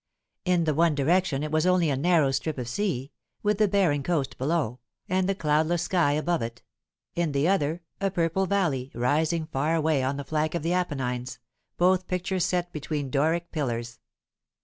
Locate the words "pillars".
13.51-13.99